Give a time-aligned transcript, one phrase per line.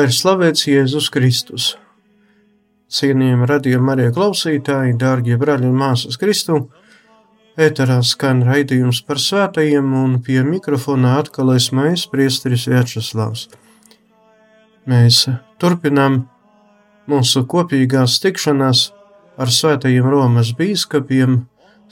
[0.00, 1.64] Lai ir slavēts Jēzus Kristus.
[2.88, 6.54] Cienījami radījumi arī klausītāji, dārgie brāļi un māsas Kristu.
[7.60, 13.42] Ēterā skan raidījums par svētajiem, un pie mikrofona atkal esmu es, Priesteris Vjačeslavs.
[14.88, 15.18] Mēs
[15.60, 16.16] turpinām
[17.04, 18.86] mūsu kopīgās tikšanās
[19.36, 21.42] ar svētajiem Romas bīskapiem,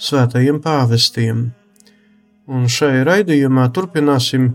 [0.01, 1.45] svētajiem pāvestiem.
[2.49, 4.55] Un šai raidījumā turpināsim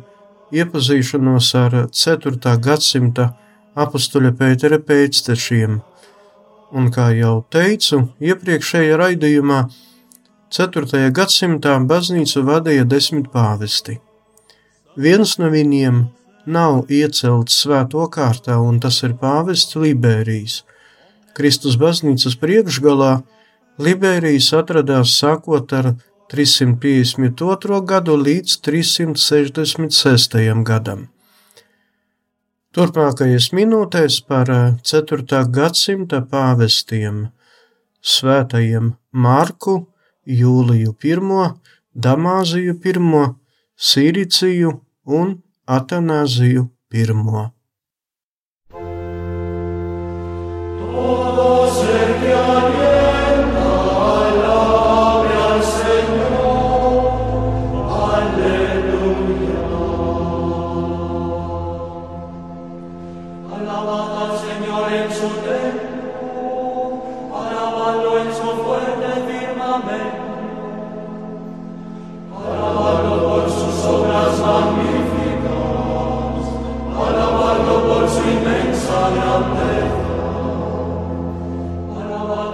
[0.50, 2.58] iepazīšanos ar 4.
[2.58, 3.30] gadsimta
[3.76, 5.80] apstuļa Pētera pēctečiem.
[6.74, 9.60] Un kā jau teicu, iepriekšējā raidījumā
[10.54, 11.10] 4.
[11.14, 14.00] gadsimtā baznīcu vadīja desmit pāvesti.
[14.98, 16.04] Viens no viņiem
[16.46, 20.62] nav iecelts svēto kārtā, un tas ir pāvests Liberijs.
[21.34, 23.16] Kristus baznīcas priekšgalā
[23.82, 25.96] Liberijs atradās sākot ar
[26.34, 27.82] 352.
[27.90, 30.64] gadu līdz 366.
[30.66, 31.13] gadam.
[32.74, 34.50] Turpmākajās minūtēs par
[34.90, 35.42] 4.
[35.54, 37.20] gadsimta pāvestiem,
[38.02, 38.88] svētajiem
[39.26, 39.76] Marku,
[40.26, 41.44] Jūliju I,
[41.94, 43.22] Damāziju I,
[43.78, 44.72] Sīriciju
[45.06, 45.36] un
[45.70, 47.06] Atanāziju I.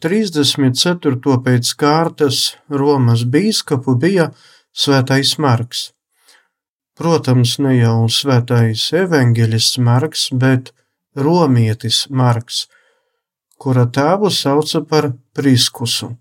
[0.00, 1.36] 34.
[1.44, 2.38] pēc kārtas
[2.70, 4.30] Romas bīskapu bija
[4.72, 5.88] Svētais Marks.
[6.98, 10.72] Protams, ne jau Svētais evaņģeļists Marks, bet
[11.18, 12.66] Romietis Marks,
[13.58, 16.12] kura tēvu sauca par Priskusu.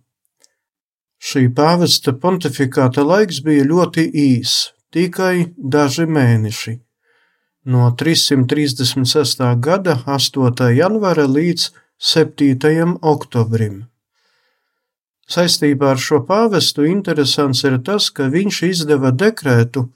[1.17, 6.77] Šī pāvesta pontifikāta laiks bija ļoti īs, tikai daži mēneši-
[7.73, 9.55] no 336.
[9.55, 10.69] gada 8.
[10.77, 12.99] janvāra līdz 7.
[13.01, 13.87] oktobrim.
[15.25, 19.87] Saistībā ar šo pāvestu interesants ir tas, ka viņš izdeva dekrētu,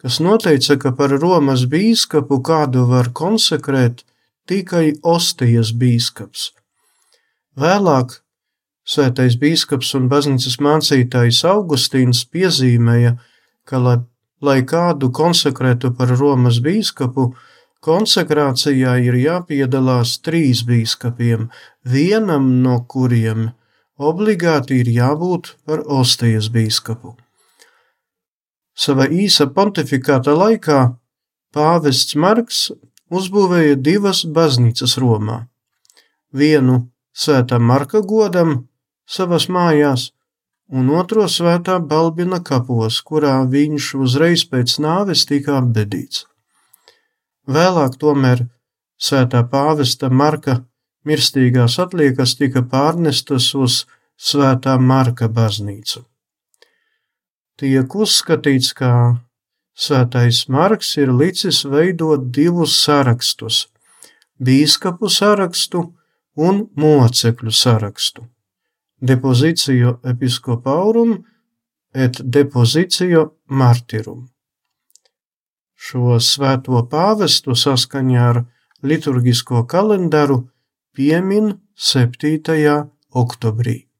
[0.00, 4.00] kas noteica, ka par Romas bīskapu kādu var konsekrēt
[4.48, 6.54] tikai Ostijas bīskaps.
[7.60, 8.22] Vēlāk
[8.88, 13.18] svētais bīskaps un baznīcas mācītājs Augustīns piezīmēja,
[13.68, 13.98] ka, lai,
[14.40, 17.34] lai kādu konsekrētu par Romas bīskapu,
[17.82, 21.48] Konsekrācijā ir jāpiedalās trīs bīskapiem,
[21.82, 23.48] vienam no kuriem
[23.98, 27.16] obligāti ir jābūt par Ostijas bīskapu.
[28.78, 30.78] Sava īsa pontifikāta laikā
[31.52, 32.62] pāvests Marks
[33.10, 35.42] uzbūvēja divas baznīcas Romā.
[36.32, 38.60] Vienu svētā Marka godam
[39.04, 40.12] savas mājās,
[40.70, 46.28] un otro svētā Balbina kapos, kurā viņš uzreiz pēc nāves tika apbedīts.
[47.46, 48.46] Vēlāk tomēr
[48.98, 50.62] svētā pāvesta Marka
[51.04, 53.84] mirstīgās atliekas tika pārnestas uz
[54.16, 56.04] svētā Marka baznīcu.
[57.58, 59.18] Tiek uzskatīts, ka
[59.74, 63.68] Svētais Marks ir licis veidot divus sarakstus-
[64.44, 65.94] bīskapu sarakstu
[66.36, 68.28] un mocekļu sarakstu-
[69.10, 71.24] depozīciju episkopaurum
[71.94, 74.28] et depozīciju martirum.
[75.82, 78.36] Šo svēto pāvestu saskaņā ar
[78.86, 80.36] liturgisko kalendāru
[80.94, 82.76] piemin 7.
[83.22, 83.91] oktobrī.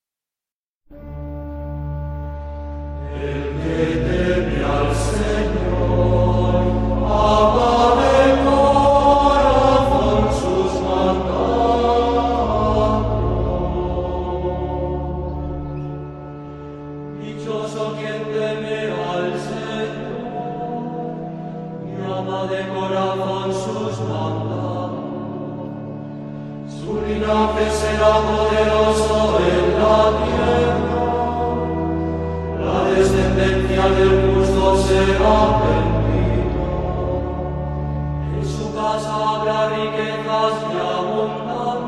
[40.53, 41.81] Que abundan,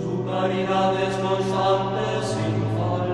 [0.00, 3.08] su caridad es gozante sin fal,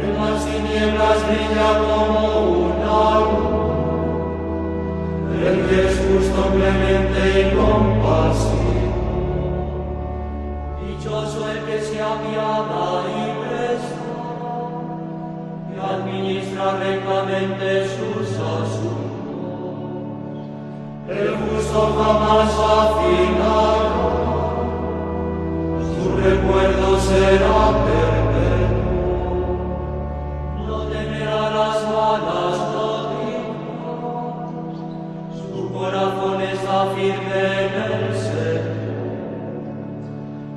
[0.00, 3.54] en las tinieblas brilla como un alma,
[5.46, 5.96] el que es
[7.28, 8.94] y compasivo,
[10.80, 14.08] dichoso el que se apiada y presta,
[15.68, 18.83] que administra rectamente sus asuntos.
[21.06, 23.92] El justo jamás afinará,
[25.92, 28.88] su recuerdo será perpetuo.
[30.66, 33.54] No temerá las malas noticias,
[35.36, 38.84] su corazón está firme en el Señor.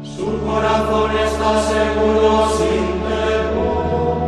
[0.01, 4.19] Su corazón está seguro sin temor,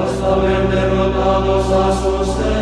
[0.00, 2.61] hasta ver derrotados a sus enemigos.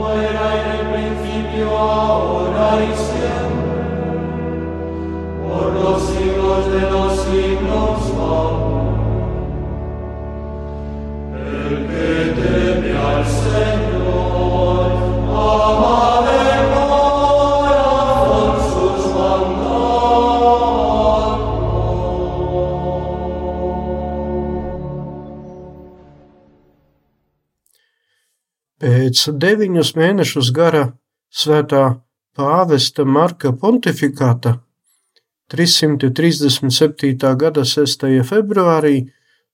[0.00, 3.80] como era en el principio, ahora y siempre,
[5.46, 8.00] por los siglos de los siglos.
[8.18, 8.60] Amén.
[11.36, 12.08] El que
[12.40, 13.79] teme al Señor,
[29.10, 30.80] Pēc deviņus mēnešus gara
[31.34, 31.80] svētā
[32.38, 34.52] pāvesta Marka pontifikāta
[35.50, 37.16] 337.
[37.40, 38.04] gada 6.
[38.28, 39.08] februārī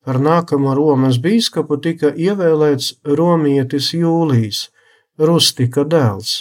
[0.05, 4.61] par nākamo Romas bīskapu tika ievēlēts romietis Jūlijs,
[5.17, 6.35] Rustika dēls.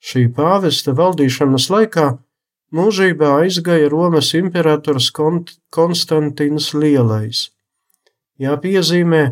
[0.00, 2.08] Šī pāvesta valdīšanas laikā
[2.72, 7.50] mūžībā aizgāja Romas imperators Konstantins Lielais.
[8.40, 9.24] Jāpiezīmē,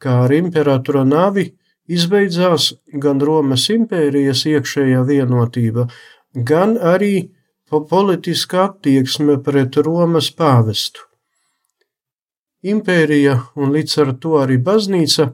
[0.00, 1.50] kā ar imperatora navi
[1.88, 5.88] izbeidzās gan Romas impērijas iekšējā vienotība,
[6.34, 7.30] gan arī
[7.68, 11.04] politiska attieksme pret Romas pāvestu.
[12.68, 15.30] Impērija un līdz ar to arī baznīca,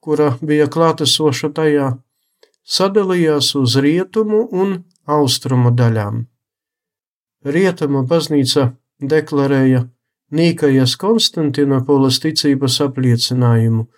[0.00, 1.88] kura bija klātesoša tajā,
[2.64, 6.22] sadalījās uz rietumu un austrumu daļām.
[7.44, 9.82] Rietumu baznīca deklarēja
[10.34, 13.84] Nīkajas Konstantinopolis ticības apliecinājumu–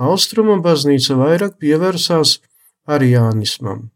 [0.00, 2.38] Austrumu baznīca vairāk pievērsās
[2.88, 3.90] ariānismam.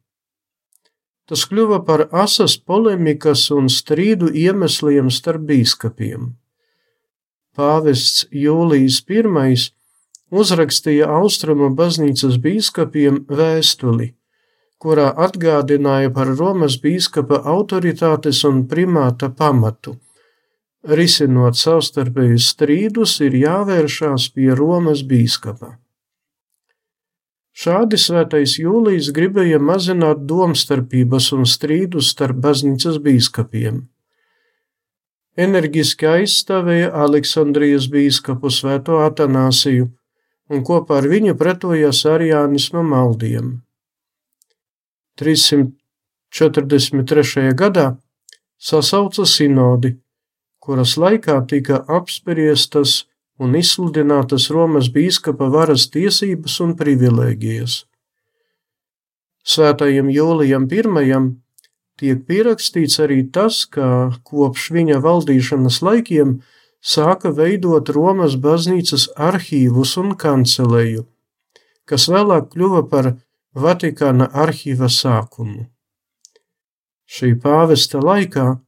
[1.26, 6.34] Tas kļuva par asas polemikas un strīdu iemesliem starp bīskapiem.
[7.56, 9.22] Pāvests Jūlijs I
[10.30, 14.14] uzrakstīja Austrumu baznīcas bīskapiem vēstuli,
[14.78, 19.96] kurā atgādināja par Romas bīskapa autoritātes un primāta pamatu.
[20.84, 25.78] Risinot savstarpējus strīdus, ir jāvēršās pie Romas bīskapa.
[27.56, 33.88] Šādi svētais Jūlijs gribēja mazināt domstarpības un strīdus starp baznīcas bīskapiem.
[35.40, 39.84] Enerģiski aizstāvēja Aleksandrijas bīskapu svēto Atanāsiju
[40.52, 43.64] un kopā ar viņu pretojās Arijānisma maldiem.
[45.16, 47.56] 343.
[47.56, 47.96] gadā
[48.60, 49.96] sasauca sinodi,
[50.60, 57.84] kuras laikā tika apspriestas un izsludinātas Romas bīskapa varas tiesības un privilēģijas.
[59.46, 60.82] Svētajam Jūlijam I
[61.96, 66.40] tiek pierakstīts arī tas, ka kopš viņa valdīšanas laikiem
[66.82, 71.06] sāka veidot Romas baznīcas arhīvus un kanceleju,
[71.84, 73.14] kas vēlāk kļuva par
[73.56, 75.70] Vatikāna arhīva sākumu.
[77.06, 78.58] Šī pāvesta laikā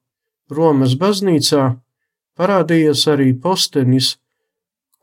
[0.48, 1.64] Romas baznīcā
[2.38, 4.16] parādījās arī postenis,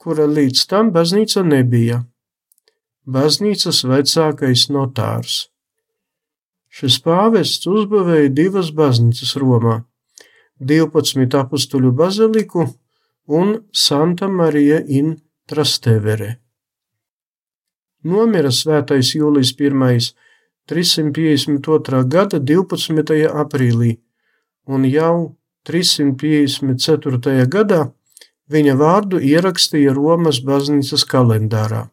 [0.06, 2.04] kura līdz tam baznīca nebija-
[3.16, 5.38] baznīcas vecākais notārs.
[6.70, 9.80] Šis pāvests uzbūvēja divas baznīcas Romā-
[10.72, 12.68] 12 apstuļu baziliku
[13.40, 15.16] un Santa Marija in
[15.50, 16.36] Trastevere.
[18.04, 20.00] Nomira svētais Jūlijs I
[20.68, 22.04] 352.
[22.08, 23.26] gada 12.
[23.26, 23.98] aprīlī,
[24.68, 25.36] un jau
[25.66, 27.48] 354.
[27.48, 27.95] gadā
[28.52, 31.88] viņa vārdu ierakstīja Romas baznīcas kalendārā.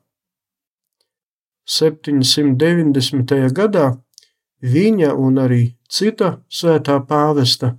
[1.65, 3.35] 790.
[3.55, 3.87] gadā
[4.63, 7.77] viņa un arī cita svētā pāvesta,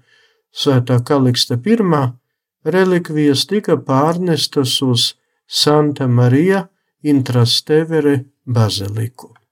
[0.52, 1.78] svētā Kaliksta I,
[2.64, 5.14] relikvijas tika pārnestas uz
[5.48, 6.68] Santa Marija
[7.04, 9.43] Intrastevere baziliku.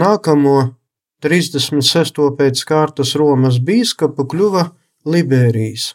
[0.00, 0.58] Nākamo
[1.24, 2.20] 36.
[2.38, 4.70] pēc kārtas Romas bīskapu kļuva
[5.04, 5.94] Liberijs.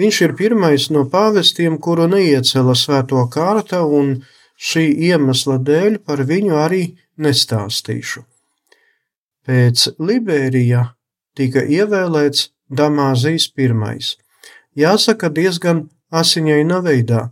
[0.00, 4.22] Viņš ir pirmais no pāvestiem, kuru neiecēla svēto kārta, un
[4.56, 6.82] šī iemesla dēļ par viņu arī
[7.22, 8.24] nestāstīšu.
[9.46, 10.86] Pēc Liberija
[11.36, 14.16] tika ievēlēts Damāzijas pirmais.
[14.78, 17.26] Jāsaka, diezgan asiņaina veidā,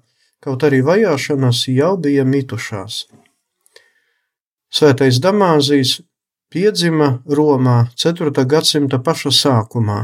[0.45, 3.07] kaut arī vajāšanas jau bija mitušās.
[4.71, 5.97] Svētais Damāzijs
[6.47, 8.31] piedzima Romā 4.
[8.47, 9.97] gadsimta paša sākumā,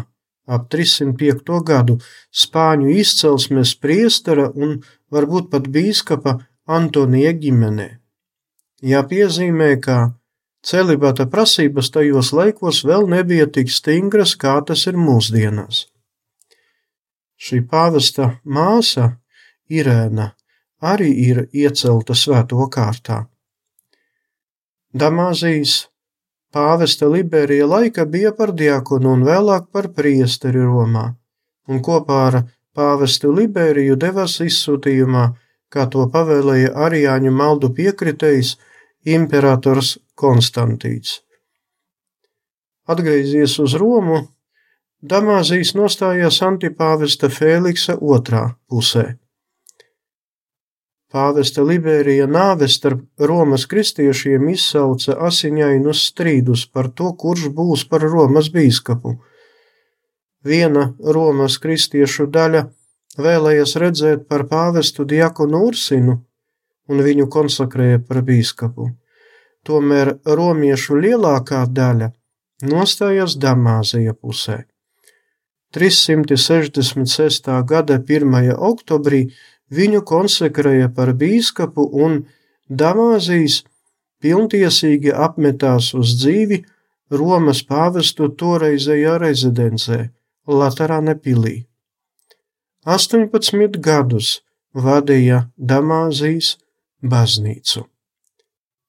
[0.51, 1.61] ap 305.
[1.69, 1.95] gadu
[2.35, 4.81] spāņu izcelsmes priestera un
[5.15, 6.35] varbūt pat bīskapa
[6.67, 7.87] Antonija ģimenē.
[8.83, 9.99] Jāpiezīmē, ka
[10.67, 15.85] celibata prasības tajos laikos vēl nebija tik stingras, kā tas ir mūsdienās.
[17.39, 19.13] Šī pāvesta māsa,
[19.71, 20.33] Irēna,
[20.83, 23.23] arī ir iecelta svēto kārtā.
[24.97, 25.73] Damāzijas
[26.55, 31.11] pāvesta Liberija laika bija par diakonu un vēlāk par priesteri Romā,
[31.69, 32.37] un kopā ar
[32.77, 35.27] pāvestu Liberiju devās izsūtījumā,
[35.69, 38.55] kā to pavēlēja Arijāņu maldu piekritējs
[39.19, 41.21] imperators Konstantīns.
[42.89, 44.23] Atgriezies uz Romu,
[45.03, 49.11] Damāzijas nostājās antipāvesta Fēliksa otrā pusē.
[51.13, 58.51] Pāvesta Liberija nāve starp Romas kristiešiem izsauca asiņainus strīdus par to, kurš būs par Romas
[58.51, 59.15] bīskapu.
[60.47, 62.67] Viena Romas kristiešu daļa
[63.23, 66.19] vēlējas redzēt par pāvestu diakonu Ursinu
[66.91, 68.91] un viņu konsekrēja par bīskapu.
[69.67, 72.13] Tomēr romiešu lielākā daļa
[72.67, 74.65] nostājās Damāzija pusē.
[75.75, 77.51] 366.
[77.67, 78.55] gada 1.
[78.57, 79.27] oktobrī
[79.71, 82.25] viņu konsekrēja par bīskapu un
[82.67, 83.63] Damāzijas
[84.23, 86.65] pilntiesīgi apmetās uz dzīvi
[87.11, 90.11] Romas pāvestu toreizējā rezidencē,
[90.47, 91.67] Laterāne pilī.
[92.87, 94.41] 18 gadus
[94.75, 96.57] vadīja Damāzijas
[97.03, 97.87] baznīcu.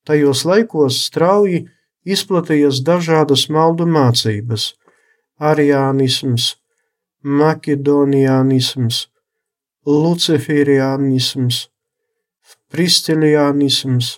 [0.06, 1.66] Tajos laikos strauji
[2.08, 4.74] izplatījās dažādas maldu mācības-
[5.52, 6.56] ariānisms,
[7.24, 9.08] makedoniānisms,
[9.88, 11.68] luciferianisms,
[12.68, 14.18] pristilianisms,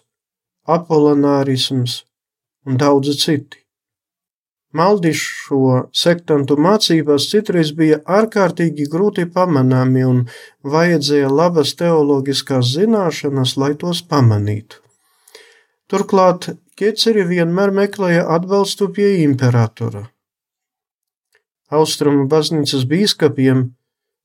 [0.65, 2.03] apolonārisms
[2.65, 3.61] un daudzi citi.
[4.73, 10.19] Maldišo sektantu mācībās citreiz bija ārkārtīgi grūti pamanāmi un
[10.61, 14.77] vajadzēja labas teoloģiskās zināšanas, lai tos pamanītu.
[15.89, 20.05] Turklāt ķeceri vienmēr meklēja atbalstu pie imperatora.
[21.73, 23.71] Austrumu baznīcas bīskapiem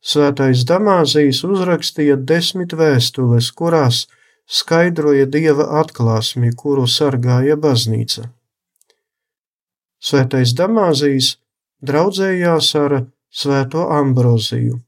[0.04, 4.04] Svētais Damāzijs uzrakstīja desmit vēstules, kurās
[4.44, 8.26] skaidroja dieva atklāsmi, kuru sargāja baznīca.
[10.04, 11.38] Svētais Damāzijs
[11.81, 12.98] draudzējās ar
[13.35, 14.83] Svēto Ambroziju.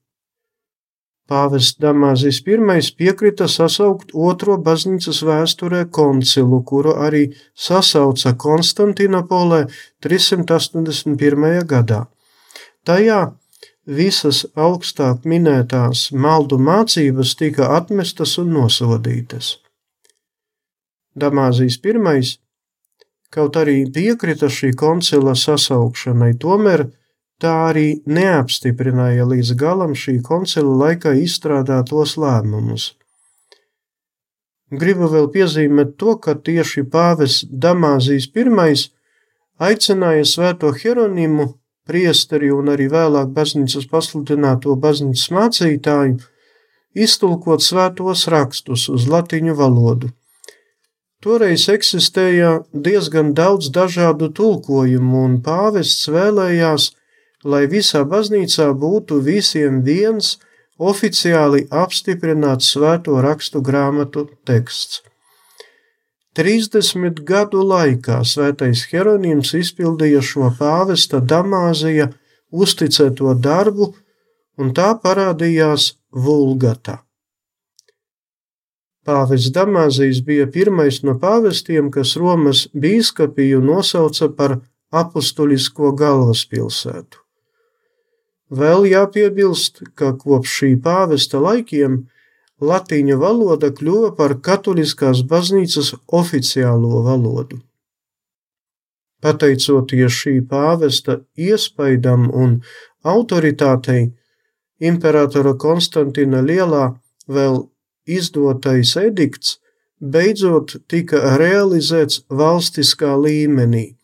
[1.27, 9.65] Pāvests Damāzijs I piekrita sasaukt otro baznīcas vēsturē koncilu, kuru arī sasauca Konstantinopolē
[10.05, 11.65] 381.
[11.67, 12.07] gadā.
[12.85, 13.33] Tajā
[13.87, 19.57] visas augstāk minētās maldu mācības tika atmestas un nosodītas.
[21.17, 22.37] Damāzijas pirmais,
[23.31, 26.89] kaut arī piekrita šī koncila sasaukšanai, tomēr
[27.41, 32.95] tā arī neapstiprināja līdz galam šī koncila laikā izstrādātos lēmumus.
[34.71, 38.89] Gribu vēl piezīmēt to, ka tieši pāvis Damāzijas pirmais
[39.63, 41.53] aicināja svēto Hieronimu
[41.87, 46.19] priesteri un arī vēlāk baznīcas pasludināto baznīcas mācītāju
[47.07, 50.13] iztulkot svētos rakstus uz latīņu valodu.
[51.25, 52.51] Toreiz eksistēja
[52.87, 56.91] diezgan daudz dažādu tulkojumu, un pāvests vēlējās,
[57.45, 60.37] lai visā baznīcā būtu visiem viens
[60.79, 65.03] oficiāli apstiprināts svēto rakstu grāmatu teksts.
[66.37, 72.11] 30 gadu laikā svētais Hieronyms izpildīja šo pāvesta Damāzija
[72.53, 73.95] uzticēto darbu,
[74.61, 76.99] un tā parādījās Vulgata.
[79.07, 84.59] Pāvests Damāzijs bija pirmais no pāvestiem, kas Romas bīskapiju nosauca par
[84.91, 87.23] apustulisko galvaspilsētu.
[88.51, 92.03] Vēl jāpiebilst, ka kopš šī pāvesta laikiem
[92.61, 97.61] latīņu valoda kļuva par katoliskās baznīcas oficiālo valodu.
[99.21, 102.61] Pateicoties šī pāvesta iespaidam un
[103.05, 104.13] autoritātei,
[104.81, 106.95] imperatora Konstantina Lielā
[107.29, 107.63] vēl
[108.07, 109.59] izdotais edikts
[110.01, 113.97] beidzot tika realizēts valstiskā līmenī.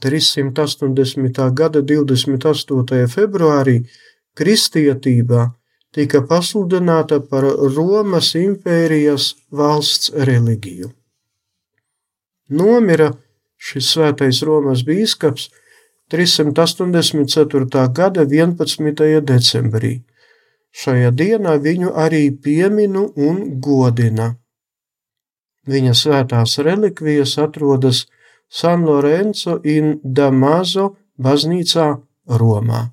[0.00, 1.52] 380.
[1.52, 3.06] gada 28.
[3.14, 3.82] februārī
[4.34, 5.50] kristietībā
[5.94, 7.44] tika pasludināta par
[7.76, 10.90] Romas impērijas valsts reliģiju.
[12.50, 13.10] Nomira
[13.60, 15.48] šis svētais Romas bīskaps
[16.10, 17.88] 384.
[17.94, 19.20] gada 11.
[19.22, 20.00] decembrī.
[20.70, 24.34] Šajā dienā viņu arī pieminu un godina.
[25.70, 28.06] Viņa svētās relikvijas atrodas
[28.48, 31.92] San Lorenzo in Damaso baznīcā
[32.26, 32.88] Romā.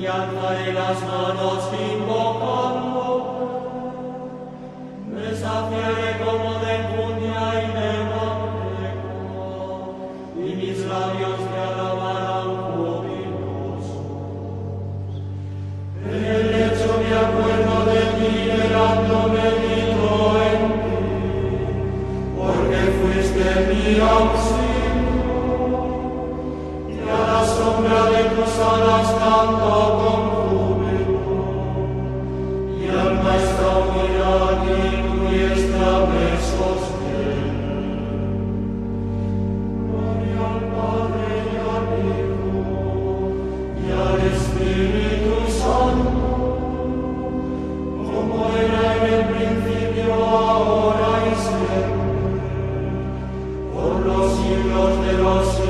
[0.00, 1.70] Ia tai las manos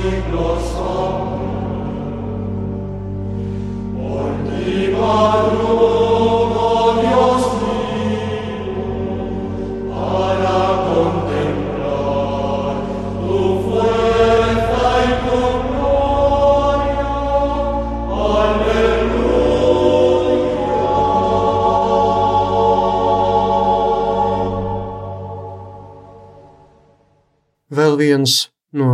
[0.08, 1.27] Vēl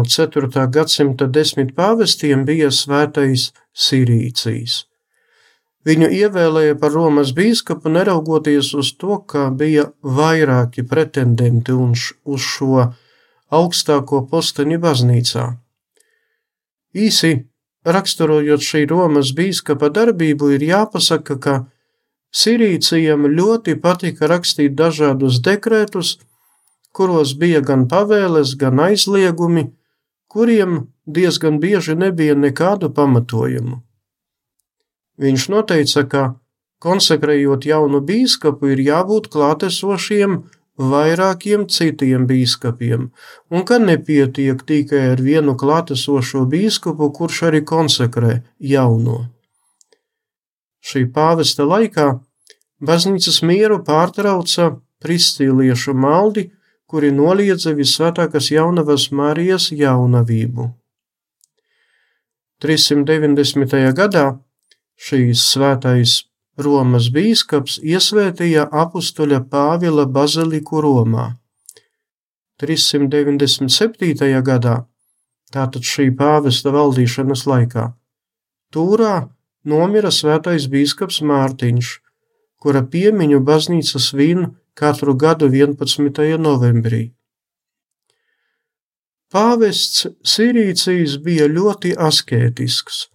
[0.09, 0.67] 4.
[0.71, 4.85] gadsimta desmit pāvestiem bija svētais Sirīcijas.
[5.85, 12.87] Viņu ievēlēja par Romas bīskapu neraugoties uz to, ka bija vairāki pretendenti uz šo
[13.53, 15.45] augstāko posteni baznīcā.
[16.95, 17.35] Īsi
[17.85, 21.55] raksturojot šī Romas bīskapa darbību, ir jāpasaka, ka
[22.35, 26.17] Sirīcijam ļoti patika rakstīt dažādus dekrētus,
[26.91, 29.69] kuros bija gan pavēles, gan aizliegumi,
[30.35, 33.79] kuriem diezgan bieži nebija nekādu pamatojumu.
[35.23, 36.23] Viņš noteica, ka
[36.83, 40.41] konsekrējot jaunu bīskapu ir jābūt klātesošiem
[40.75, 43.07] vairākiem citiem bīskapiem,
[43.55, 49.21] un ka nepietiek tikai ar vienu klātesošo bīskapu, kurš arī konsekrē jauno.
[50.85, 52.09] Šī pāvesta laikā
[52.83, 56.49] baznīcas mieru pārtrauca pristīliešu maldi,
[56.91, 60.69] kuri noliedza visvētākās jaunavas Marijas jaunavību.
[62.65, 63.81] 390.
[63.99, 64.27] gadā
[64.97, 66.23] šīs svētais
[66.57, 71.33] Romas bīskaps iesvētīja apustuļa Pāvila baziliku Romā.
[72.63, 74.31] 397.
[74.47, 74.77] gadā,
[75.51, 77.89] tātad šī pāvesta valdīšanas laikā,
[78.75, 79.29] Tūrā
[79.71, 81.91] nomira svētais bīskaps Mārtiņš,
[82.63, 86.39] kura piemiņu baznīca svin katru gadu 11.
[86.39, 87.13] novembrī.
[89.35, 93.09] Pāvests Sirīcijas bija ļoti askētisks,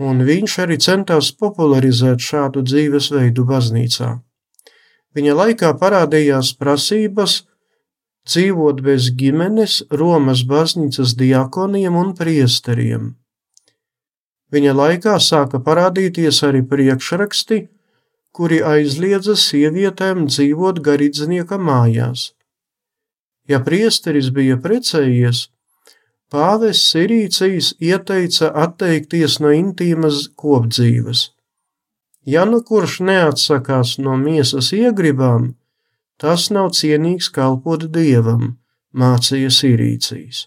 [0.00, 4.10] un viņš arī centās popularizēt šādu dzīvesveidu baznīcā.
[5.16, 7.42] Viņa laikā parādījās prasības
[8.28, 13.12] dzīvot bez ģimenes Romas baznīcas diakoniem un priesteriem.
[14.52, 17.62] Viņa laikā sāka parādīties arī priekšraksti,
[18.36, 22.30] kuri aizliedza sievietēm dzīvot garīdznieka mājās.
[23.48, 25.48] Ja priesteris bija precējies,
[26.32, 31.30] pāvests Sirīcijas ieteica atteikties no intīmas kopdzīves.
[32.24, 35.52] Ja nu kurš neatsakās no miesas iegribām,
[36.22, 38.54] tas nav cienīgs kalpot dievam,
[38.94, 40.46] mācīja Sirīcijas.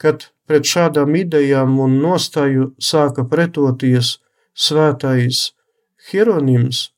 [0.00, 4.16] Kad pret šādām idejām un nostāju sāka pretoties
[4.56, 5.42] svētais
[6.06, 6.92] Hieronims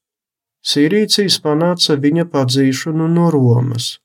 [0.60, 3.96] Sīrīcijas panāca viņa padzīšanu no Romas.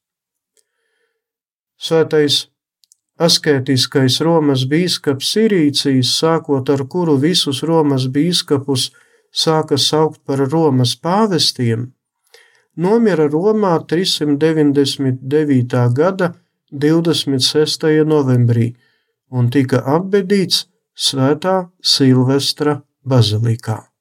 [1.75, 2.47] Svētais
[3.19, 8.95] asketiskais Romas bīskaps Sīrīcijas, sākot ar kuru visus Romas bīskapus
[9.35, 11.91] sāka saukt par Romas pāvestiem,
[12.77, 15.91] nomira Romā 399.
[15.99, 16.31] gada
[16.71, 18.05] 26.
[18.07, 18.75] novembrī
[19.29, 23.94] un tika apbedīts Svētā Silvestra bazilikā.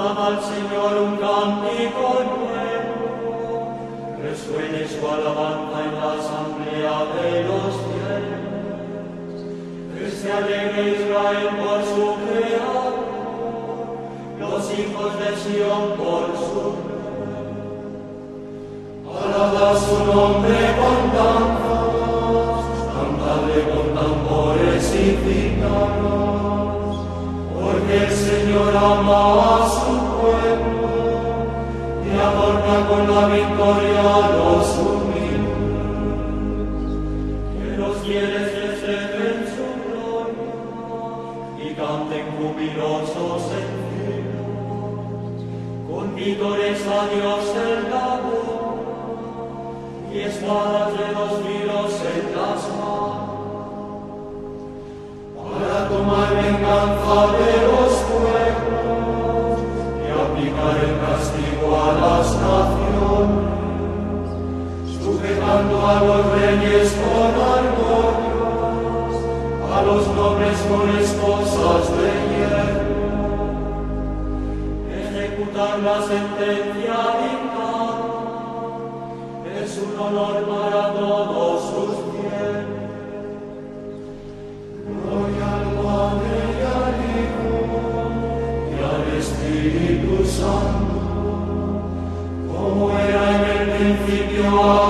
[0.00, 3.00] Cantan al Señor un cántico nuevo,
[4.22, 8.48] resuene su alabanza en la asamblea de los fieles.
[9.94, 12.94] Que se alegre Israel por su creador,
[14.38, 17.50] los hijos de Sion por su rey.
[19.22, 26.96] Alaba su nombre con danzas, cantadle con tambores y cítaros,
[27.54, 29.20] porque el Señor ama
[29.56, 29.89] a su
[32.40, 35.60] adorna con la victoria a los humildes,
[37.52, 40.50] que los fieles reciben su gloria
[41.62, 44.40] y canten jubilosos en vida,
[45.88, 48.58] con vítores a Dios en la boca
[50.12, 53.40] y espadas de los tiros en las manos,
[55.36, 57.69] para tomar venganza de los
[65.60, 69.14] A los reyes con argollas,
[69.70, 72.88] a los nobles con esposas de hierro.
[74.90, 78.10] Ejecutar la sentencia dictada
[79.62, 82.66] es un honor para todos sus fieles.
[84.86, 87.52] Gloria al Padre y al Hijo
[88.70, 90.98] y al Espíritu Santo,
[92.50, 94.89] como era en el principio,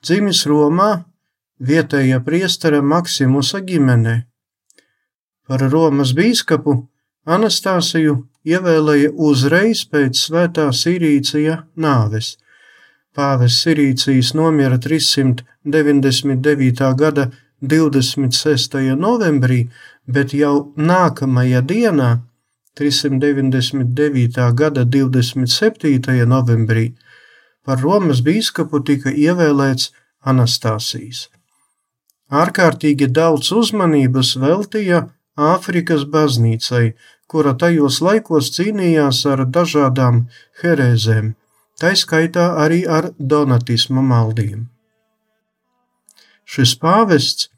[0.00, 1.04] Dzimis Romā
[1.60, 4.24] vietējā priestera Maksimusa ģimenē.
[5.44, 6.88] Par Romas bīskapu
[7.28, 12.40] Anastāsiju ievēlēja uzreiz pēc svētā Sirīcija nāves.
[13.12, 15.44] Pāvis Sirīcijas nomira 399.
[17.02, 17.28] gada
[17.60, 18.96] 26.
[18.96, 19.68] novembrī,
[20.08, 22.24] bet jau nākamajā dienā
[22.80, 24.48] 399.
[24.56, 26.24] gada 27.
[26.24, 26.96] novembrī
[27.64, 31.28] par Romas bīskapu tika ievēlēts Anastasijas.
[32.30, 35.06] Ārkārtīgi daudz uzmanības veltīja
[35.40, 36.92] Āfrikas baznīcai,
[37.30, 40.24] kura tajos laikos cīnījās ar dažādām
[40.62, 41.32] herēzēm,
[41.80, 44.68] taiskaitā arī ar donatisma maldiem.
[46.44, 47.48] Šis pāvests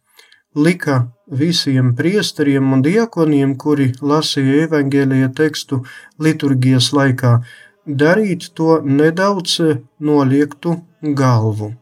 [0.55, 0.99] lika
[1.43, 5.81] visiem priesteriem un diakoniem, kuri lasīja evaņģēlīja tekstu
[6.21, 7.39] liturgijas laikā,
[7.87, 9.59] darīt to nedaudz
[10.01, 11.73] noliektu galvu.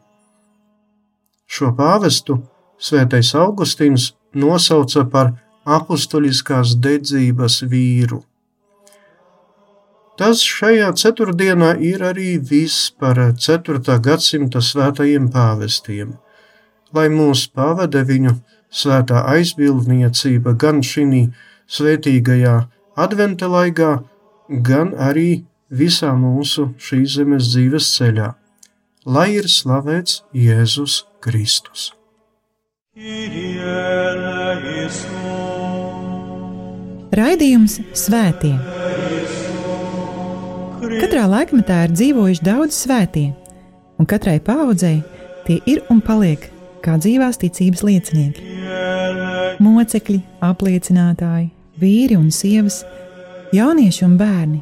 [1.47, 2.41] Šo pāvestu
[2.79, 5.33] svētais Augustīns nosauca par
[5.65, 8.23] apustuliskās dedzības vīru.
[10.17, 13.79] Tas šajā ceturtdienā ir arī viss par 4.
[13.99, 16.17] gadsimta svētajiem pāvestiem.
[16.93, 18.35] Lai mūs pavada viņu
[18.71, 21.29] svētā aizbildniecība gan šī
[21.71, 22.57] svētīgajā
[22.97, 24.03] adventa laikā,
[24.49, 28.29] gan arī visā mūsu šīs zemes dzīves ceļā.
[29.07, 31.89] Lai ir slavēts Jēzus Kristus!
[37.11, 38.53] Raidījums Svētie.
[41.01, 43.31] Katrā laikmetā ir dzīvojuši daudz svētie,
[43.97, 44.99] un katrai paudzei
[45.47, 46.45] tie ir un paliek
[46.83, 48.47] kā dzīvās ticības liecinieki.
[49.61, 51.47] Mocekļi, apliecinātāji,
[51.81, 52.81] vīri un sievas,
[53.55, 54.61] jaunieši un bērni.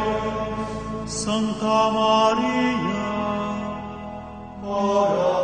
[1.23, 3.05] Santa Maria,
[4.65, 5.40] ora